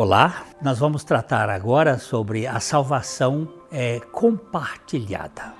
Olá, 0.00 0.44
nós 0.62 0.78
vamos 0.78 1.02
tratar 1.02 1.50
agora 1.50 1.98
sobre 1.98 2.46
a 2.46 2.60
salvação 2.60 3.48
é, 3.68 3.98
compartilhada. 3.98 5.52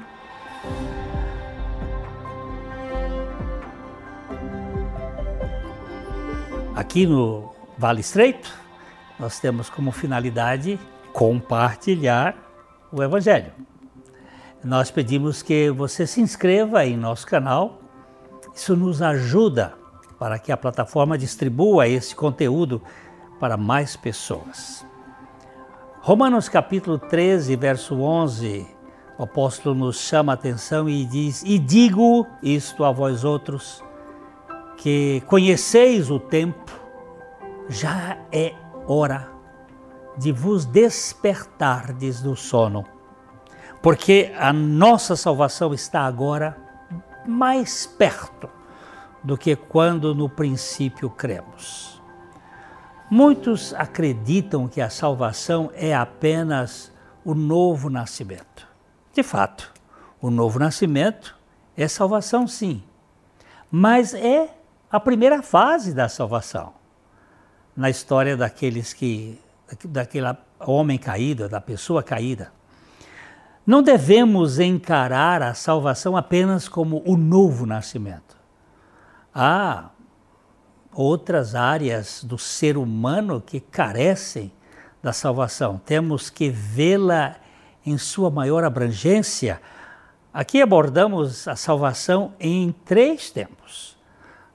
Aqui 6.76 7.04
no 7.04 7.52
Vale 7.76 8.00
Estreito, 8.00 8.48
nós 9.18 9.40
temos 9.40 9.68
como 9.68 9.90
finalidade 9.90 10.78
compartilhar 11.12 12.36
o 12.92 13.02
Evangelho. 13.02 13.50
Nós 14.62 14.88
pedimos 14.88 15.42
que 15.42 15.68
você 15.68 16.06
se 16.06 16.20
inscreva 16.20 16.86
em 16.86 16.96
nosso 16.96 17.26
canal, 17.26 17.80
isso 18.54 18.76
nos 18.76 19.02
ajuda 19.02 19.74
para 20.16 20.38
que 20.38 20.52
a 20.52 20.56
plataforma 20.56 21.18
distribua 21.18 21.88
esse 21.88 22.14
conteúdo 22.14 22.80
para 23.38 23.56
mais 23.56 23.96
pessoas. 23.96 24.86
Romanos 26.00 26.48
capítulo 26.48 26.98
13, 26.98 27.54
verso 27.56 28.00
11, 28.00 28.66
o 29.18 29.24
apóstolo 29.24 29.74
nos 29.74 30.00
chama 30.00 30.32
a 30.32 30.34
atenção 30.34 30.88
e 30.88 31.04
diz: 31.04 31.42
E 31.44 31.58
digo 31.58 32.26
isto 32.42 32.84
a 32.84 32.92
vós 32.92 33.24
outros, 33.24 33.82
que 34.76 35.22
conheceis 35.26 36.10
o 36.10 36.18
tempo, 36.18 36.72
já 37.68 38.16
é 38.32 38.54
hora 38.86 39.28
de 40.16 40.32
vos 40.32 40.64
despertardes 40.64 42.22
do 42.22 42.34
sono, 42.34 42.84
porque 43.82 44.32
a 44.38 44.52
nossa 44.52 45.14
salvação 45.14 45.74
está 45.74 46.02
agora 46.02 46.56
mais 47.26 47.86
perto 47.86 48.48
do 49.22 49.36
que 49.36 49.54
quando 49.54 50.14
no 50.14 50.28
princípio 50.28 51.10
cremos. 51.10 51.97
Muitos 53.10 53.72
acreditam 53.74 54.68
que 54.68 54.80
a 54.80 54.90
salvação 54.90 55.70
é 55.74 55.94
apenas 55.94 56.92
o 57.24 57.34
novo 57.34 57.88
nascimento. 57.88 58.68
De 59.14 59.22
fato, 59.22 59.72
o 60.20 60.30
novo 60.30 60.58
nascimento 60.58 61.34
é 61.76 61.88
salvação, 61.88 62.46
sim, 62.46 62.82
mas 63.70 64.12
é 64.12 64.54
a 64.90 65.00
primeira 65.00 65.42
fase 65.42 65.94
da 65.94 66.08
salvação. 66.08 66.74
Na 67.76 67.88
história 67.88 68.36
daqueles 68.36 68.92
que, 68.92 69.40
daquele 69.84 70.26
homem 70.60 70.98
caído, 70.98 71.48
da 71.48 71.60
pessoa 71.60 72.02
caída. 72.02 72.52
Não 73.66 73.82
devemos 73.82 74.58
encarar 74.58 75.42
a 75.42 75.54
salvação 75.54 76.16
apenas 76.16 76.68
como 76.68 77.02
o 77.06 77.16
novo 77.16 77.66
nascimento. 77.66 78.36
Ah, 79.34 79.90
outras 80.98 81.54
áreas 81.54 82.24
do 82.24 82.36
ser 82.36 82.76
humano 82.76 83.40
que 83.40 83.60
carecem 83.60 84.50
da 85.00 85.12
salvação. 85.12 85.80
Temos 85.86 86.28
que 86.28 86.50
vê-la 86.50 87.36
em 87.86 87.96
sua 87.96 88.32
maior 88.32 88.64
abrangência. 88.64 89.62
Aqui 90.34 90.60
abordamos 90.60 91.46
a 91.46 91.54
salvação 91.54 92.34
em 92.40 92.72
três 92.84 93.30
tempos: 93.30 93.96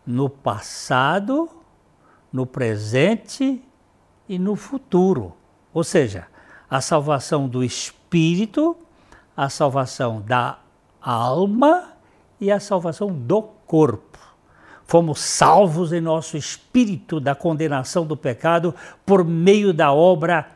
no 0.06 0.30
passado, 0.30 1.50
no 2.30 2.46
presente 2.46 3.64
e 4.28 4.38
no 4.38 4.58
futuro. 4.58 5.34
Ou 5.74 5.82
seja, 5.82 6.28
a 6.70 6.82
salvação 6.82 7.48
do 7.48 7.64
espírito, 7.64 8.76
a 9.36 9.48
salvação 9.48 10.22
da 10.22 10.60
alma 11.02 11.94
e 12.38 12.52
a 12.52 12.60
salvação 12.60 13.08
do 13.08 13.44
corpo. 13.66 14.13
Fomos 14.86 15.20
salvos 15.20 15.94
em 15.94 16.02
nosso 16.02 16.38
espírito 16.38 17.20
da 17.20 17.34
condenação 17.34 18.06
do 18.06 18.18
pecado 18.18 18.76
por 19.06 19.24
meio 19.24 19.74
da 19.74 19.92
obra 19.92 20.48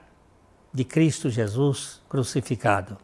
de 0.74 0.84
Cristo 0.84 1.30
Jesus 1.30 2.02
crucificado. 2.08 2.98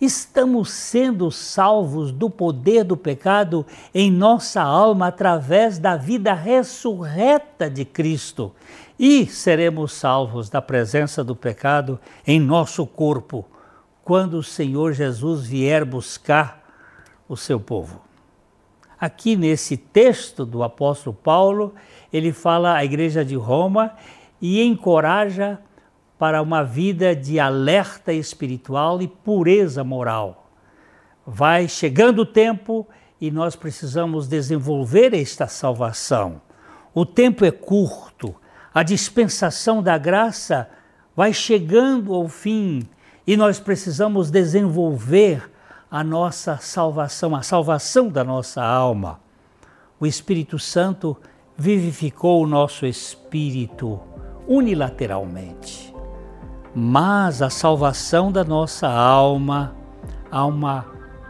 Estamos 0.00 0.70
sendo 0.70 1.30
salvos 1.30 2.10
do 2.10 2.28
poder 2.28 2.84
do 2.84 2.96
pecado 2.96 3.64
em 3.94 4.10
nossa 4.10 4.60
alma 4.60 5.08
através 5.08 5.78
da 5.78 5.96
vida 5.96 6.34
ressurreta 6.34 7.70
de 7.70 7.84
Cristo 7.84 8.52
e 8.98 9.26
seremos 9.26 9.92
salvos 9.92 10.48
da 10.48 10.60
presença 10.60 11.22
do 11.22 11.34
pecado 11.34 11.98
em 12.26 12.40
nosso 12.40 12.86
corpo 12.86 13.44
quando 14.04 14.34
o 14.34 14.42
Senhor 14.42 14.92
Jesus 14.92 15.46
vier 15.46 15.84
buscar 15.84 16.62
o 17.28 17.36
seu 17.36 17.58
povo. 17.58 18.00
Aqui 19.04 19.36
nesse 19.36 19.76
texto 19.76 20.46
do 20.46 20.62
apóstolo 20.62 21.14
Paulo, 21.14 21.74
ele 22.10 22.32
fala 22.32 22.74
à 22.74 22.82
igreja 22.86 23.22
de 23.22 23.34
Roma 23.34 23.92
e 24.40 24.62
encoraja 24.62 25.58
para 26.18 26.40
uma 26.40 26.62
vida 26.64 27.14
de 27.14 27.38
alerta 27.38 28.14
espiritual 28.14 29.02
e 29.02 29.06
pureza 29.06 29.84
moral. 29.84 30.50
Vai 31.26 31.68
chegando 31.68 32.20
o 32.20 32.24
tempo 32.24 32.88
e 33.20 33.30
nós 33.30 33.54
precisamos 33.54 34.26
desenvolver 34.26 35.12
esta 35.12 35.46
salvação. 35.46 36.40
O 36.94 37.04
tempo 37.04 37.44
é 37.44 37.50
curto, 37.50 38.34
a 38.72 38.82
dispensação 38.82 39.82
da 39.82 39.98
graça 39.98 40.66
vai 41.14 41.34
chegando 41.34 42.14
ao 42.14 42.26
fim 42.26 42.88
e 43.26 43.36
nós 43.36 43.60
precisamos 43.60 44.30
desenvolver 44.30 45.50
a 45.94 46.02
nossa 46.02 46.56
salvação, 46.56 47.36
a 47.36 47.42
salvação 47.42 48.08
da 48.08 48.24
nossa 48.24 48.60
alma. 48.60 49.20
O 50.00 50.04
Espírito 50.04 50.58
Santo 50.58 51.16
vivificou 51.56 52.42
o 52.42 52.48
nosso 52.48 52.84
espírito 52.84 54.00
unilateralmente. 54.48 55.94
Mas 56.74 57.40
a 57.40 57.48
salvação 57.48 58.32
da 58.32 58.42
nossa 58.42 58.88
alma 58.88 59.76
há 60.32 60.44
uma 60.44 60.84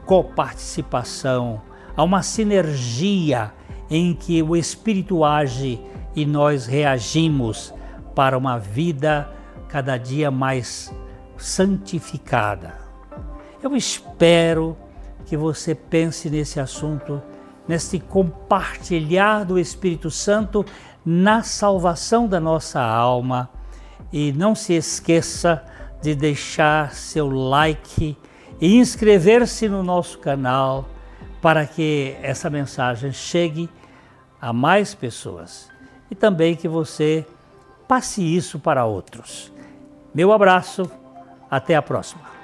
coparticipação, 0.07 1.61
há 1.95 2.03
uma 2.03 2.23
sinergia 2.23 3.53
em 3.91 4.15
que 4.15 4.43
o 4.43 4.57
Espírito 4.57 5.27
age 5.27 5.79
e 6.17 6.25
nós 6.25 6.65
reagimos 6.65 7.75
para 8.15 8.39
uma 8.39 8.59
vida 8.59 9.31
cada 9.69 9.99
dia 9.99 10.31
mais 10.31 10.91
santificada. 11.37 12.84
Eu 13.65 13.75
espero 13.75 14.77
que 15.25 15.39
você 15.39 15.75
pense 15.75 16.29
nesse 16.29 16.61
assunto, 16.61 17.23
nesse 17.67 17.99
compartilhar 17.99 19.43
do 19.45 19.59
Espírito 19.59 20.11
Santo 20.11 20.67
na 21.03 21.43
salvação 21.43 22.29
da 22.29 22.39
nossa 22.39 22.79
alma. 22.83 23.49
E 24.13 24.33
não 24.33 24.55
se 24.55 24.75
esqueça 24.75 25.65
de 26.03 26.15
deixar 26.15 26.93
seu 26.93 27.31
like 27.31 28.15
e 28.61 28.77
inscrever-se 28.77 29.67
no 29.67 29.83
nosso 29.83 30.19
canal 30.19 30.87
para 31.41 31.67
que 31.67 32.19
essa 32.21 32.51
mensagem 32.51 33.13
chegue 33.13 33.71
a 34.39 34.53
mais 34.53 34.95
pessoas 34.95 35.71
e 36.11 36.15
também 36.15 36.55
que 36.55 36.69
você 36.69 37.27
passe 37.89 38.23
isso 38.23 38.59
para 38.59 38.85
outros. 38.85 39.51
Meu 40.15 40.33
abraço, 40.33 40.83
até 41.51 41.75
a 41.75 41.81
próxima. 41.81 42.44